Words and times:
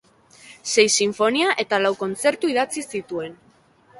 Sei 0.75 0.85
sinfonia 0.93 1.51
eta 1.65 1.79
lau 1.83 1.93
kontzertu 2.01 2.51
idatzi 2.55 2.85
zituen. 2.97 3.37